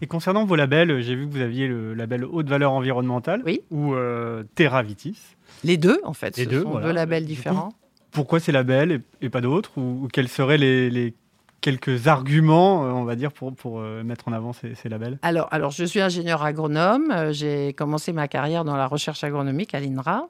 Et 0.00 0.06
concernant 0.06 0.44
vos 0.44 0.56
labels, 0.56 1.02
j'ai 1.02 1.14
vu 1.14 1.26
que 1.28 1.32
vous 1.32 1.40
aviez 1.40 1.68
le 1.68 1.94
label 1.94 2.24
haute 2.24 2.48
valeur 2.48 2.72
environnementale 2.72 3.42
ou 3.70 3.94
euh, 3.94 4.44
Terra 4.54 4.82
Vitis. 4.82 5.18
Les 5.64 5.76
deux, 5.76 6.00
en 6.04 6.14
fait. 6.14 6.36
Les 6.36 6.44
ce 6.44 6.48
deux, 6.48 6.62
sont 6.62 6.80
deux 6.80 6.92
labels 6.92 7.26
différents. 7.26 7.72
pourquoi 8.10 8.40
ces 8.40 8.52
labels 8.52 9.02
et, 9.20 9.28
pas 9.28 9.40
d'autres 9.40 9.76
ou, 9.78 10.08
quels 10.12 10.28
seraient 10.28 10.58
les, 10.58 10.90
les, 10.90 11.14
quelques 11.60 12.08
arguments, 12.08 12.84
euh, 12.84 12.90
on 12.90 13.04
va 13.04 13.16
dire, 13.16 13.32
pour, 13.32 13.54
pour 13.54 13.80
euh, 13.80 14.02
mettre 14.02 14.28
en 14.28 14.32
avant 14.32 14.52
ces, 14.52 14.88
labels? 14.88 15.18
Alors, 15.22 15.48
alors, 15.50 15.70
je 15.70 15.84
suis 15.84 16.00
ingénieur 16.00 16.42
agronome. 16.42 17.10
Euh, 17.10 17.32
j'ai 17.32 17.72
commencé 17.74 18.12
ma 18.12 18.28
carrière 18.28 18.64
dans 18.64 18.76
la 18.76 18.86
recherche 18.86 19.24
agronomique 19.24 19.74
à 19.74 19.80
l'INRA, 19.80 20.28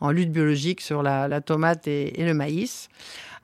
en 0.00 0.10
lutte 0.10 0.32
biologique 0.32 0.80
sur 0.80 1.02
la, 1.02 1.40
tomate 1.40 1.86
et, 1.86 2.20
et, 2.20 2.24
le 2.24 2.34
maïs. 2.34 2.88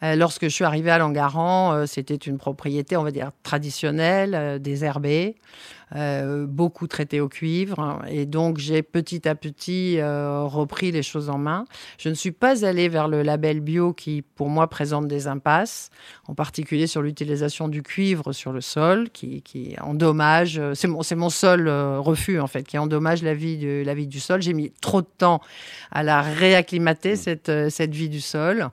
Lorsque 0.03 0.45
je 0.45 0.49
suis 0.49 0.65
arrivé 0.65 0.91
à 0.91 0.99
Langaran, 0.99 1.87
c'était 1.87 2.15
une 2.15 2.39
propriété, 2.39 2.97
on 2.97 3.03
va 3.03 3.11
dire, 3.11 3.31
traditionnelle, 3.43 4.61
désherbée. 4.61 5.37
Euh, 5.97 6.47
beaucoup 6.47 6.87
traité 6.87 7.21
au 7.21 7.29
cuivre. 7.29 8.03
Et 8.11 8.27
donc, 8.27 8.59
j'ai 8.59 8.83
petit 8.83 9.27
à 9.27 9.35
petit 9.35 9.99
euh, 9.99 10.43
repris 10.45 10.93
les 10.93 11.03
choses 11.03 11.31
en 11.31 11.39
main. 11.39 11.65
Je 11.99 12.11
ne 12.11 12.15
suis 12.15 12.31
pas 12.31 12.67
allée 12.67 12.89
vers 12.91 13.09
le 13.09 13.23
label 13.23 13.61
bio 13.61 13.95
qui, 13.95 14.23
pour 14.23 14.51
moi, 14.51 14.69
présente 14.69 15.09
des 15.09 15.29
impasses, 15.29 15.89
en 16.27 16.35
particulier 16.35 16.87
sur 16.87 17.01
l'utilisation 17.01 17.69
du 17.69 17.83
cuivre 17.83 18.33
sur 18.33 18.53
le 18.53 18.61
sol, 18.61 19.09
qui, 19.11 19.41
qui 19.41 19.77
endommage. 19.81 20.59
Euh, 20.59 20.75
c'est 20.75 20.89
mon, 20.89 21.03
c'est 21.03 21.17
mon 21.17 21.31
seul 21.31 21.69
refus, 21.69 22.39
en 22.39 22.47
fait, 22.49 22.65
qui 22.65 22.77
endommage 22.77 23.23
la 23.23 23.33
vie, 23.33 23.57
de, 23.57 23.83
la 23.85 23.95
vie 23.95 24.07
du 24.07 24.21
sol. 24.21 24.43
J'ai 24.43 24.53
mis 24.53 24.71
trop 24.83 25.01
de 25.01 25.09
temps 25.17 25.41
à 25.91 26.03
la 26.03 26.21
réacclimater, 26.21 27.15
mmh. 27.15 27.17
cette, 27.17 27.71
cette 27.71 27.95
vie 27.95 28.11
du 28.11 28.21
sol. 28.21 28.69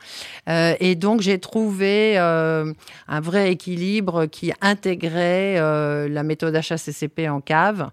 et 0.47 0.95
donc, 0.95 1.21
j'ai 1.21 1.39
trouvé 1.39 2.17
un 2.17 3.19
vrai 3.21 3.51
équilibre 3.51 4.25
qui 4.25 4.51
intégrait 4.61 5.55
la 6.09 6.23
méthode 6.23 6.55
HACCP 6.55 7.04
En 7.29 7.39
cave. 7.39 7.89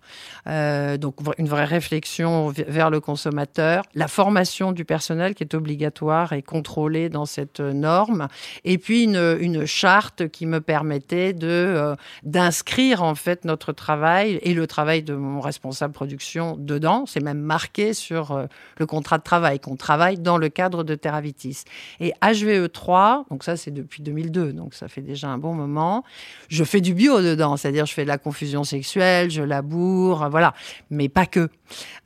Euh, 0.46 0.96
donc 0.96 1.16
une 1.38 1.48
vraie 1.48 1.64
réflexion 1.64 2.48
vers 2.48 2.90
le 2.90 3.00
consommateur, 3.00 3.84
la 3.94 4.08
formation 4.08 4.72
du 4.72 4.84
personnel 4.84 5.34
qui 5.34 5.44
est 5.44 5.54
obligatoire 5.54 6.32
et 6.32 6.42
contrôlée 6.42 7.08
dans 7.08 7.24
cette 7.24 7.60
norme, 7.60 8.28
et 8.64 8.78
puis 8.78 9.04
une, 9.04 9.64
charte 9.64 10.28
qui 10.28 10.46
me 10.46 10.60
permettait 10.60 11.32
de 11.32 11.46
euh, 11.48 11.94
d'inscrire 12.24 13.02
en 13.02 13.14
fait 13.14 13.44
notre 13.44 13.72
travail 13.72 14.40
et 14.42 14.54
le 14.54 14.66
travail 14.66 15.02
de 15.02 15.14
mon 15.14 15.40
responsable 15.40 15.94
production 15.94 16.56
dedans. 16.58 17.04
C'est 17.06 17.22
même 17.22 17.40
marqué 17.40 17.94
sur 17.94 18.32
euh, 18.32 18.46
le 18.78 18.86
contrat 18.86 19.18
de 19.18 19.22
travail 19.22 19.60
qu'on 19.60 19.76
travaille 19.76 20.18
dans 20.18 20.36
le 20.36 20.48
cadre 20.48 20.82
de 20.82 20.94
Teravitis. 20.94 21.64
Et 22.00 22.12
HVE3, 22.22 23.28
donc 23.30 23.44
ça 23.44 23.56
c'est 23.56 23.70
depuis 23.70 24.02
2002, 24.02 24.52
donc 24.52 24.74
ça 24.74 24.88
fait 24.88 25.02
déjà 25.02 25.28
un 25.28 25.38
bon 25.38 25.54
moment. 25.54 26.02
Je 26.48 26.64
fais 26.64 26.80
du 26.80 26.94
bio 26.94 27.20
dedans, 27.22 27.56
c'est-à-dire 27.56 27.86
je 27.86 27.94
fais 27.94 28.02
de 28.02 28.08
la 28.08 28.18
confusion 28.18 28.64
sexuelle, 28.64 29.01
je 29.30 29.42
laboure, 29.42 30.28
voilà, 30.30 30.54
mais 30.90 31.08
pas 31.08 31.26
que. 31.26 31.48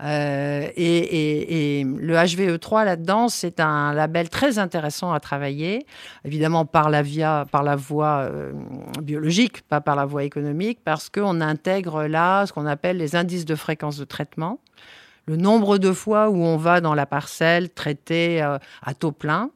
Euh, 0.03 0.69
et, 0.77 1.85
le 1.85 2.15
HVE3 2.15 2.85
là-dedans, 2.85 3.29
c'est 3.29 3.61
un 3.61 3.93
label 3.93 4.29
très 4.29 4.59
intéressant 4.59 5.13
à 5.13 5.21
travailler, 5.21 5.87
évidemment 6.25 6.65
par 6.65 6.91
la, 6.91 7.03
via, 7.03 7.47
par 7.51 7.63
la 7.63 7.77
voie 7.77 8.29
euh, 8.31 8.53
biologique, 9.03 9.63
pas 9.63 9.81
par 9.81 9.97
la 9.97 10.05
voie 10.05 10.25
économique, 10.25 10.81
parce 10.85 11.09
qu'on 11.09 11.41
intègre 11.41 12.05
là 12.05 12.47
ce 12.47 12.53
qu'on 12.53 12.67
appelle 12.67 12.97
les 12.99 13.17
indices 13.17 13.45
de 13.45 13.55
fréquence 13.55 13.97
de 13.97 14.05
traitement 14.05 14.61
le 15.29 15.35
nombre 15.37 15.79
de 15.79 15.93
fois 15.93 16.29
où 16.29 16.37
on 16.37 16.57
va 16.57 16.81
dans 16.81 16.95
la 16.95 17.05
parcelle 17.05 17.71
traiter 17.71 18.41
euh, 18.41 18.59
à 18.81 18.95
taux 18.95 19.11
plein. 19.11 19.51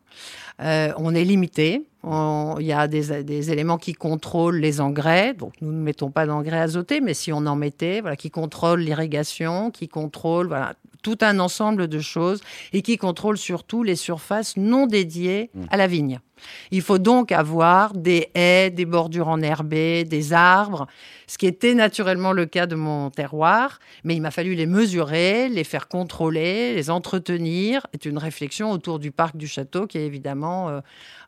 on 0.58 1.14
est 1.14 1.24
limité. 1.24 1.86
Il 2.02 2.66
y 2.66 2.72
a 2.72 2.88
des, 2.88 3.50
éléments 3.50 3.78
qui 3.78 3.92
contrôlent 3.92 4.58
les 4.58 4.80
engrais. 4.80 5.34
Donc, 5.34 5.54
nous 5.60 5.72
ne 5.72 5.80
mettons 5.80 6.10
pas 6.10 6.26
d'engrais 6.26 6.60
azotés, 6.60 7.00
mais 7.00 7.14
si 7.14 7.32
on 7.32 7.46
en 7.46 7.56
mettait, 7.56 8.00
voilà, 8.00 8.16
qui 8.16 8.30
contrôlent 8.30 8.80
l'irrigation, 8.80 9.70
qui 9.70 9.88
contrôlent 9.88 10.48
voilà, 10.48 10.74
tout 11.02 11.18
un 11.20 11.38
ensemble 11.38 11.88
de 11.88 12.00
choses 12.00 12.40
et 12.72 12.82
qui 12.82 12.96
contrôlent 12.96 13.38
surtout 13.38 13.82
les 13.82 13.96
surfaces 13.96 14.56
non 14.56 14.86
dédiées 14.86 15.50
mmh. 15.54 15.64
à 15.70 15.76
la 15.76 15.86
vigne. 15.86 16.20
Il 16.70 16.82
faut 16.82 16.98
donc 16.98 17.32
avoir 17.32 17.94
des 17.94 18.28
haies, 18.34 18.70
des 18.70 18.84
bordures 18.84 19.28
enherbées, 19.28 20.04
des 20.04 20.32
arbres, 20.32 20.86
ce 21.30 21.38
qui 21.38 21.46
était 21.46 21.74
naturellement 21.74 22.32
le 22.32 22.44
cas 22.44 22.66
de 22.66 22.74
mon 22.74 23.08
terroir, 23.10 23.78
mais 24.02 24.16
il 24.16 24.20
m'a 24.20 24.32
fallu 24.32 24.54
les 24.54 24.66
mesurer, 24.66 25.48
les 25.48 25.62
faire 25.62 25.86
contrôler, 25.86 26.74
les 26.74 26.90
entretenir. 26.90 27.86
C'est 27.92 28.06
une 28.06 28.18
réflexion 28.18 28.72
autour 28.72 28.98
du 28.98 29.12
parc 29.12 29.36
du 29.36 29.46
château 29.46 29.86
qui 29.86 29.98
est 29.98 30.06
évidemment 30.06 30.68
euh, 30.68 30.80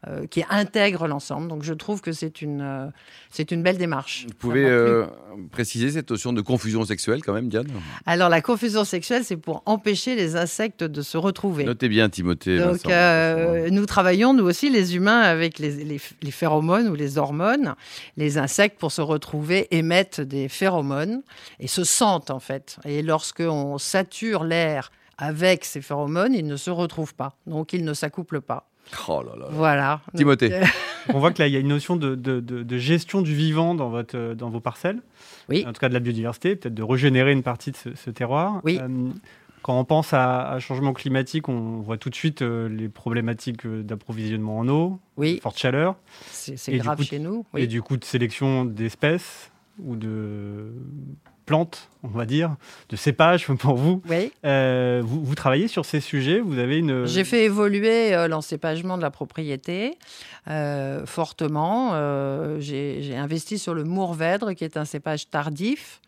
euh, 0.08 0.26
qui 0.26 0.42
intègre 0.50 1.06
l'ensemble. 1.06 1.46
Donc 1.46 1.62
je 1.62 1.72
trouve 1.72 2.00
que 2.00 2.10
c'est 2.10 2.42
une, 2.42 2.62
euh, 2.62 2.86
c'est 3.30 3.52
une 3.52 3.62
belle 3.62 3.78
démarche. 3.78 4.26
Vous 4.26 4.34
pouvez 4.34 5.04
préciser 5.52 5.92
cette 5.92 6.10
notion 6.10 6.32
de 6.32 6.40
confusion 6.40 6.84
sexuelle 6.84 7.22
quand 7.22 7.32
même, 7.32 7.48
Diane? 7.48 7.68
Alors 8.04 8.28
la 8.28 8.40
confusion 8.40 8.82
sexuelle, 8.82 9.22
c'est 9.22 9.36
pour 9.36 9.62
empêcher 9.66 10.16
les 10.16 10.34
insectes 10.34 10.82
de 10.82 11.02
se 11.02 11.16
retrouver. 11.16 11.62
Notez 11.62 11.88
bien, 11.88 12.08
Timothée. 12.08 12.58
Donc 12.58 12.80
nous 13.70 13.86
travaillons, 13.86 14.34
nous 14.34 14.44
aussi, 14.44 14.68
les 14.68 14.96
humains, 14.96 15.01
avec 15.10 15.58
les, 15.58 15.84
les, 15.84 16.30
phéromones 16.30 16.88
ou 16.88 16.94
les 16.94 17.18
hormones. 17.18 17.74
Les 18.16 18.38
insectes, 18.38 18.78
pour 18.78 18.92
se 18.92 19.00
retrouver, 19.00 19.68
émettent 19.70 20.20
des 20.20 20.48
phéromones 20.48 21.22
et 21.60 21.66
se 21.66 21.84
sentent 21.84 22.30
en 22.30 22.40
fait. 22.40 22.78
Et 22.84 23.02
lorsqu'on 23.02 23.78
sature 23.78 24.44
l'air 24.44 24.90
avec 25.18 25.64
ces 25.64 25.82
phéromones, 25.82 26.34
ils 26.34 26.46
ne 26.46 26.56
se 26.56 26.70
retrouvent 26.70 27.14
pas. 27.14 27.36
Donc 27.46 27.72
ils 27.72 27.84
ne 27.84 27.94
s'accouplent 27.94 28.40
pas. 28.40 28.68
Oh 29.08 29.22
là 29.22 29.36
là. 29.38 29.46
Voilà. 29.50 30.00
Timothée. 30.16 30.52
Euh, 30.52 30.64
On 31.14 31.18
voit 31.18 31.32
que 31.32 31.40
là, 31.40 31.48
il 31.48 31.52
y 31.52 31.56
a 31.56 31.60
une 31.60 31.68
notion 31.68 31.96
de, 31.96 32.78
gestion 32.78 33.22
du 33.22 33.34
vivant 33.34 33.74
dans, 33.74 33.88
votre, 33.88 34.34
dans 34.34 34.50
vos 34.50 34.60
parcelles. 34.60 35.00
Oui. 35.48 35.64
En 35.66 35.72
tout 35.72 35.80
cas, 35.80 35.88
de 35.88 35.94
la 35.94 36.00
biodiversité, 36.00 36.56
peut-être 36.56 36.74
de 36.74 36.82
régénérer 36.82 37.32
une 37.32 37.42
partie 37.42 37.72
de 37.72 37.76
ce, 37.76 38.10
terroir. 38.10 38.60
Oui. 38.64 38.78
Euh, 38.80 39.10
quand 39.62 39.78
on 39.78 39.84
pense 39.84 40.12
à, 40.12 40.58
changement 40.58 40.92
climatique, 40.92 41.48
on 41.48 41.80
voit 41.80 41.98
tout 41.98 42.10
de 42.10 42.14
suite 42.14 42.42
euh, 42.42 42.68
les 42.68 42.88
problématiques 42.88 43.66
d'approvisionnement 43.66 44.58
en 44.58 44.68
eau, 44.68 45.00
oui. 45.16 45.40
forte 45.42 45.58
chaleur. 45.58 45.96
C'est 46.30 46.76
grave 46.78 47.02
chez 47.02 47.18
nous. 47.18 47.46
Et 47.56 47.66
du 47.66 47.82
coup, 47.82 47.96
de 47.96 48.04
sélection 48.04 48.64
d'espèces 48.64 49.50
ou 49.78 49.96
de 49.96 50.72
plantes, 51.46 51.88
on 52.02 52.08
va 52.08 52.26
dire, 52.26 52.56
de 52.88 52.96
cépages 52.96 53.46
pour 53.58 53.76
vous. 53.76 54.02
Oui. 54.08 54.32
Euh, 54.44 55.02
vous, 55.04 55.34
travaillez 55.34 55.68
sur 55.68 55.84
ces 55.84 56.00
sujets 56.00 56.40
Vous 56.40 56.58
avez 56.58 56.78
une. 56.78 57.06
J'ai 57.06 57.24
fait 57.24 57.44
évoluer 57.44 58.14
euh, 58.14 58.28
l'encépagement 58.28 58.96
de 58.96 59.02
la 59.02 59.10
propriété 59.10 59.98
euh, 60.48 61.06
fortement. 61.06 61.92
J'ai 62.58 63.16
investi 63.16 63.58
sur 63.58 63.74
le 63.74 63.84
Mourvèdre, 63.84 64.54
qui 64.54 64.64
est 64.64 64.76
un 64.76 64.84
cépage 64.84 65.30
tardif 65.30 66.00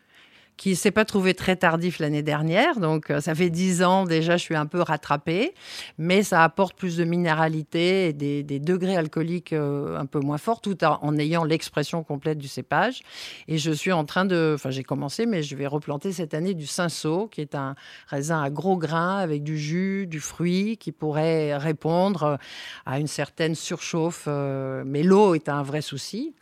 qui 0.57 0.75
s'est 0.75 0.91
pas 0.91 1.03
trouvé 1.03 1.33
très 1.33 1.55
tardif 1.55 1.99
l'année 1.99 2.21
dernière. 2.21 2.79
Donc, 2.79 3.09
euh, 3.09 3.19
ça 3.19 3.35
fait 3.35 3.49
dix 3.49 3.83
ans 3.83 4.05
déjà, 4.05 4.37
je 4.37 4.43
suis 4.43 4.55
un 4.55 4.65
peu 4.65 4.81
rattrapée. 4.81 5.53
Mais 5.97 6.23
ça 6.23 6.43
apporte 6.43 6.77
plus 6.77 6.95
de 6.97 7.03
minéralité 7.03 8.07
et 8.07 8.13
des, 8.13 8.59
degrés 8.59 8.95
alcooliques 8.95 9.53
euh, 9.53 9.97
un 9.97 10.05
peu 10.05 10.19
moins 10.19 10.37
forts, 10.37 10.61
tout 10.61 10.83
en, 10.83 11.17
ayant 11.17 11.43
l'expression 11.43 12.03
complète 12.03 12.37
du 12.37 12.47
cépage. 12.47 13.01
Et 13.47 13.57
je 13.57 13.71
suis 13.71 13.91
en 13.91 14.05
train 14.05 14.25
de... 14.25 14.53
Enfin, 14.55 14.69
j'ai 14.69 14.83
commencé, 14.83 15.25
mais 15.25 15.43
je 15.43 15.55
vais 15.55 15.67
replanter 15.67 16.11
cette 16.13 16.33
année 16.33 16.53
du 16.53 16.65
cinsault, 16.65 17.27
qui 17.27 17.41
est 17.41 17.55
un 17.55 17.75
raisin 18.07 18.41
à 18.41 18.49
gros 18.49 18.77
grains 18.77 19.17
avec 19.17 19.43
du 19.43 19.57
jus, 19.57 20.07
du 20.07 20.19
fruit, 20.19 20.77
qui 20.77 20.91
pourrait 20.91 21.57
répondre 21.57 22.37
à 22.85 22.99
une 22.99 23.07
certaine 23.07 23.55
surchauffe. 23.55 24.25
Euh, 24.27 24.83
mais 24.85 25.03
l'eau 25.03 25.35
est 25.35 25.49
un 25.49 25.63
vrai 25.63 25.81
souci. 25.81 26.33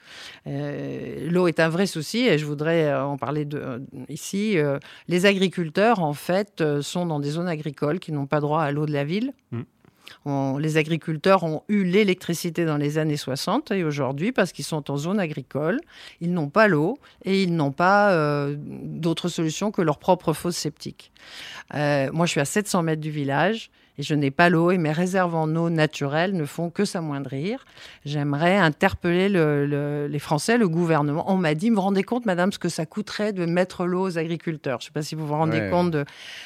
l'eau 0.46 1.48
est 1.48 1.60
un 1.60 1.70
vrai 1.70 1.88
souci 1.88 2.28
et 2.28 2.38
je 2.38 2.46
voudrais 2.46 2.94
en 2.94 3.18
parler 3.18 3.46
de 3.46 3.82
ici, 4.10 4.58
euh, 4.58 4.80
les 5.08 5.26
agriculteurs, 5.26 6.00
en 6.00 6.14
fait, 6.14 6.62
euh, 6.62 6.82
sont 6.82 7.06
dans 7.06 7.20
des 7.20 7.32
zones 7.32 7.48
agricoles 7.48 8.00
qui 8.00 8.12
n'ont 8.12 8.26
pas 8.26 8.40
droit 8.40 8.62
à 8.62 8.72
l'eau 8.72 8.86
de 8.86 8.92
la 8.92 9.04
ville. 9.04 9.34
Mm. 9.52 10.60
les 10.60 10.78
agriculteurs 10.78 11.44
ont 11.44 11.64
eu 11.70 11.84
l'électricité 11.84 12.66
dans 12.66 12.78
les 12.78 12.98
années 12.98 13.18
60 13.18 13.72
et 13.72 13.84
aujourd'hui, 13.84 14.32
parce 14.32 14.52
qu'ils 14.52 14.66
sont 14.66 14.92
en 14.92 14.98
zone 14.98 15.20
agricole, 15.20 15.80
ils 16.22 16.34
n'ont 16.34 16.50
pas 16.50 16.68
l'eau 16.68 16.98
et 17.24 17.42
ils 17.42 17.56
n'ont 17.56 17.72
pas 17.72 18.12
euh, 18.12 18.56
d'autre 18.58 19.30
solution 19.30 19.72
que 19.72 19.82
leur 19.82 19.98
propre 19.98 20.34
fosse 20.34 20.58
septique. 20.58 21.12
moi, 21.74 22.26
je 22.26 22.32
suis 22.32 22.42
à 22.42 22.46
700 22.46 22.84
mètres 22.84 23.02
du 23.02 23.12
village 23.12 23.72
et 23.98 24.04
je 24.04 24.16
n'ai 24.16 24.32
pas 24.32 24.50
l'eau 24.50 24.72
et 24.72 24.78
mes 24.78 24.92
réserves 24.92 25.36
en 25.36 25.54
eau 25.56 25.70
naturelle 25.70 26.36
ne 26.36 26.46
font 26.46 26.70
que 26.70 26.86
s'amoindrir. 26.86 27.66
J'aimerais 28.06 28.58
interpeller 28.58 29.30
les 29.30 30.20
Français, 30.20 30.58
le 30.58 30.68
gouvernement. 30.68 31.32
On 31.32 31.38
m'a 31.38 31.54
dit, 31.54 31.70
me 31.70 31.80
rendez 31.80 32.04
compte, 32.04 32.26
madame, 32.26 32.52
ce 32.52 32.60
que 32.60 32.70
ça 32.70 32.86
coûterait 32.86 33.34
de 33.34 33.46
mettre 33.46 33.86
l'eau 33.86 34.08
aux 34.08 34.18
agriculteurs. 34.18 34.80
Je 34.82 34.86
ne 34.86 34.88
sais 34.88 34.94
pas 34.94 35.04
si 35.04 35.16
vous 35.16 35.28
vous 35.28 35.34
rendez 35.34 35.70
compte 35.70 35.92
de 35.92 36.06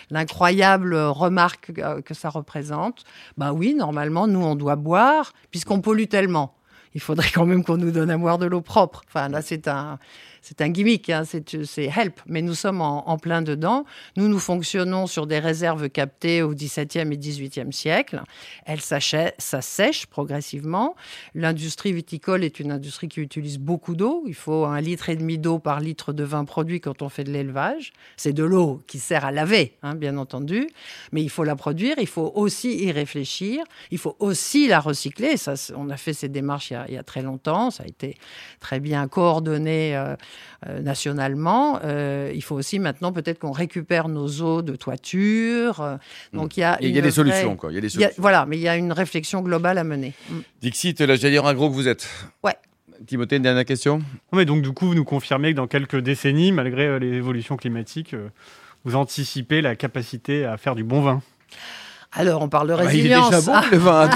l'incroyable 0.09 0.95
remarque 0.95 1.71
que 2.03 2.13
ça 2.13 2.29
représente. 2.29 3.03
Ben 3.37 3.53
oui, 3.53 3.75
normalement, 3.75 4.27
nous, 4.27 4.43
on 4.43 4.55
doit 4.55 4.75
boire 4.75 5.33
puisqu'on 5.51 5.81
pollue 5.81 6.07
tellement. 6.09 6.53
Il 6.93 7.01
faudrait 7.01 7.29
quand 7.33 7.45
même 7.45 7.63
qu'on 7.63 7.77
nous 7.77 7.91
donne 7.91 8.09
à 8.09 8.17
boire 8.17 8.39
de 8.39 8.45
l'eau 8.45 8.61
propre. 8.61 9.03
Enfin, 9.07 9.29
là, 9.29 9.41
c'est 9.41 9.67
un, 9.67 9.99
c'est 10.41 10.61
un 10.61 10.69
gimmick, 10.69 11.09
hein, 11.09 11.23
c'est 11.25 11.85
help, 11.85 12.19
mais 12.25 12.41
nous 12.41 12.53
sommes 12.53 12.81
en, 12.81 13.17
plein 13.17 13.41
dedans. 13.41 13.85
Nous, 14.15 14.27
nous 14.27 14.39
fonctionnons 14.39 15.07
sur 15.07 15.27
des 15.27 15.39
réserves 15.39 15.89
captées 15.89 16.41
au 16.41 16.53
XVIIe 16.53 17.11
et 17.11 17.17
XVIIIe 17.17 17.73
siècle. 17.73 18.21
Elles 18.65 18.81
s'assèchent 18.81 20.05
progressivement. 20.07 20.95
L'industrie 21.35 21.93
viticole 21.93 22.43
est 22.43 22.59
une 22.59 22.71
industrie 22.71 23.07
qui 23.07 23.21
utilise 23.21 23.57
beaucoup 23.57 23.95
d'eau. 23.95 24.23
Il 24.27 24.35
faut 24.35 24.65
un 24.65 24.81
litre 24.81 25.09
et 25.09 25.15
demi 25.15 25.37
d'eau 25.37 25.59
par 25.59 25.79
litre 25.79 26.13
de 26.13 26.23
vin 26.23 26.45
produit 26.45 26.79
quand 26.79 27.01
on 27.01 27.09
fait 27.09 27.23
de 27.23 27.31
l'élevage. 27.31 27.93
C'est 28.15 28.33
de 28.33 28.43
l'eau 28.43 28.81
qui 28.87 28.99
sert 28.99 29.25
à 29.25 29.31
laver, 29.31 29.77
hein, 29.83 29.95
bien 29.95 30.17
entendu, 30.17 30.67
mais 31.11 31.21
il 31.21 31.29
faut 31.29 31.43
la 31.43 31.55
produire, 31.55 31.95
il 31.99 32.07
faut 32.07 32.31
aussi 32.35 32.83
y 32.83 32.91
réfléchir, 32.91 33.63
il 33.91 33.97
faut 33.97 34.15
aussi 34.19 34.67
la 34.67 34.79
recycler. 34.79 35.37
Ça, 35.37 35.53
on 35.75 35.89
a 35.89 35.97
fait 35.97 36.13
ces 36.13 36.29
démarches 36.29 36.71
il 36.71 36.93
y 36.93 36.97
a, 36.97 37.03
très 37.03 37.21
longtemps, 37.21 37.71
ça 37.71 37.83
a 37.83 37.87
été 37.87 38.17
très 38.59 38.79
bien 38.79 39.07
coordonné. 39.07 39.95
Euh, 39.95 40.15
euh, 40.65 40.81
nationalement. 40.81 41.79
Euh, 41.83 42.31
il 42.33 42.43
faut 42.43 42.55
aussi 42.55 42.79
maintenant 42.79 43.11
peut-être 43.11 43.37
qu'on 43.37 43.51
récupère 43.51 44.09
nos 44.09 44.27
eaux 44.41 44.61
de 44.63 44.75
toiture. 44.75 45.81
Euh, 45.81 45.97
donc 46.33 46.57
il 46.57 46.61
y 46.61 46.63
a, 46.63 46.77
il 46.81 46.95
y 46.95 46.97
a 46.97 47.01
des 47.01 47.11
solutions, 47.11 47.55
quoi. 47.55 47.71
Il 47.71 47.75
y 47.75 47.77
a 47.77 47.81
des 47.81 47.89
solutions. 47.89 48.13
voilà, 48.17 48.45
mais 48.47 48.57
il 48.57 48.61
y 48.61 48.67
a 48.67 48.75
une 48.75 48.91
réflexion 48.91 49.41
globale 49.41 49.77
à 49.77 49.83
mener. 49.83 50.13
Mm. 50.29 50.39
Dixit, 50.61 50.97
j'allais 50.97 51.29
dire 51.29 51.45
un 51.45 51.53
gros 51.53 51.69
que 51.69 51.75
vous 51.75 51.87
êtes. 51.87 52.09
Ouais. 52.43 52.55
Timothée, 53.05 53.35
une 53.35 53.43
dernière 53.43 53.65
question? 53.65 54.01
Mais 54.33 54.45
Donc, 54.45 54.63
du 54.63 54.71
coup, 54.71 54.87
vous 54.87 54.95
nous 54.95 55.05
confirmez 55.05 55.51
que 55.51 55.57
dans 55.57 55.67
quelques 55.67 55.97
décennies, 55.99 56.51
malgré 56.51 56.99
les 56.99 57.13
évolutions 57.13 57.55
climatiques, 57.55 58.15
vous 58.83 58.95
anticipez 58.95 59.61
la 59.61 59.75
capacité 59.75 60.45
à 60.45 60.57
faire 60.57 60.73
du 60.73 60.83
bon 60.83 61.01
vin? 61.01 61.21
Alors, 62.17 62.41
on 62.41 62.49
parle 62.49 62.69
de 62.69 62.73
résilience. 62.73 63.31
Ah, 63.31 63.37
il 63.37 63.37
est 63.37 63.41
déjà 63.41 63.61
bon, 63.61 63.67
le 63.71 63.77
vin. 63.77 64.09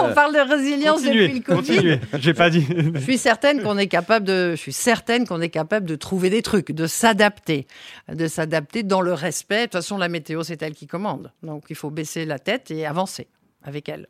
on 0.10 0.12
parle 0.12 0.34
de 0.34 0.40
résilience 0.40 1.02
depuis 1.02 1.34
le 1.34 1.40
Covid. 1.40 1.72
Continuez. 1.72 2.00
J'ai 2.18 2.34
pas 2.34 2.50
dit. 2.50 2.66
je 2.94 3.00
suis 3.00 3.16
certaine 3.16 3.62
qu'on 3.62 3.78
est 3.78 3.86
capable 3.86 4.26
de. 4.26 4.50
Je 4.50 4.56
suis 4.56 4.72
certaine 4.72 5.26
qu'on 5.26 5.40
est 5.40 5.48
capable 5.48 5.86
de 5.86 5.94
trouver 5.94 6.30
des 6.30 6.42
trucs, 6.42 6.72
de 6.72 6.86
s'adapter, 6.86 7.66
de 8.12 8.26
s'adapter 8.26 8.82
dans 8.82 9.00
le 9.00 9.12
respect. 9.12 9.60
De 9.60 9.62
toute 9.64 9.72
façon, 9.72 9.98
la 9.98 10.08
météo, 10.08 10.42
c'est 10.42 10.60
elle 10.62 10.74
qui 10.74 10.88
commande. 10.88 11.32
Donc, 11.44 11.64
il 11.70 11.76
faut 11.76 11.90
baisser 11.90 12.24
la 12.24 12.40
tête 12.40 12.70
et 12.70 12.84
avancer 12.86 13.28
avec 13.62 13.88
elle. 13.88 14.08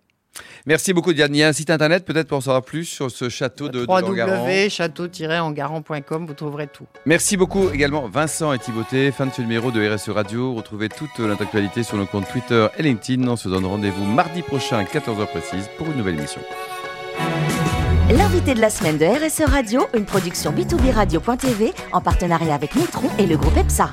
Merci 0.66 0.92
beaucoup 0.92 1.12
Diane. 1.12 1.34
Il 1.34 1.38
y 1.38 1.42
a 1.42 1.48
un 1.48 1.52
site 1.52 1.70
internet 1.70 2.04
peut-être 2.04 2.28
pour 2.28 2.38
en 2.38 2.42
savoir 2.42 2.62
plus 2.62 2.84
sur 2.84 3.10
ce 3.10 3.28
château 3.28 3.68
de, 3.68 3.80
de 3.80 3.86
Langaran. 3.86 4.44
www.château-engaran.com, 4.44 6.26
vous 6.26 6.34
trouverez 6.34 6.66
tout. 6.66 6.86
Merci 7.06 7.36
beaucoup 7.36 7.70
également 7.70 8.08
Vincent 8.08 8.52
et 8.52 8.58
Thibauté, 8.58 9.10
fin 9.10 9.26
de 9.26 9.32
ce 9.32 9.40
numéro 9.42 9.70
de 9.70 9.86
RSE 9.86 10.10
Radio. 10.10 10.54
Retrouvez 10.54 10.88
toute 10.88 11.18
l'actualité 11.18 11.82
sur 11.82 11.96
nos 11.96 12.06
comptes 12.06 12.28
Twitter 12.28 12.68
et 12.78 12.82
LinkedIn. 12.82 13.26
On 13.28 13.36
se 13.36 13.48
donne 13.48 13.64
rendez-vous 13.64 14.04
mardi 14.04 14.42
prochain 14.42 14.78
à 14.78 14.84
14h 14.84 15.26
précise 15.26 15.68
pour 15.76 15.86
une 15.88 15.96
nouvelle 15.96 16.18
émission. 16.18 16.40
L'invité 18.10 18.54
de 18.54 18.60
la 18.60 18.70
semaine 18.70 18.96
de 18.96 19.04
RSE 19.04 19.42
Radio, 19.50 19.86
une 19.94 20.06
production 20.06 20.50
B2B 20.52 20.92
Radio.tv 20.92 21.72
en 21.92 22.00
partenariat 22.00 22.54
avec 22.54 22.74
Nitron 22.74 23.10
et 23.18 23.26
le 23.26 23.36
groupe 23.36 23.56
EPSA. 23.56 23.90